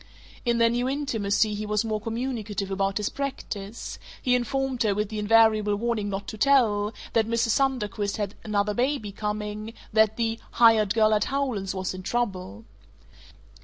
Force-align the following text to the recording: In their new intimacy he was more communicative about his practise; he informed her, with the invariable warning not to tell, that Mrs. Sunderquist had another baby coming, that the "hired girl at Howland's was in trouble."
In 0.45 0.57
their 0.57 0.71
new 0.71 0.89
intimacy 0.89 1.53
he 1.53 1.67
was 1.67 1.85
more 1.85 2.01
communicative 2.01 2.71
about 2.71 2.97
his 2.97 3.07
practise; 3.09 3.99
he 4.19 4.33
informed 4.33 4.81
her, 4.81 4.95
with 4.95 5.09
the 5.09 5.19
invariable 5.19 5.75
warning 5.75 6.09
not 6.09 6.27
to 6.29 6.39
tell, 6.39 6.91
that 7.13 7.27
Mrs. 7.27 7.49
Sunderquist 7.49 8.17
had 8.17 8.33
another 8.43 8.73
baby 8.73 9.11
coming, 9.11 9.73
that 9.93 10.17
the 10.17 10.39
"hired 10.53 10.95
girl 10.95 11.13
at 11.13 11.25
Howland's 11.25 11.75
was 11.75 11.93
in 11.93 12.01
trouble." 12.01 12.65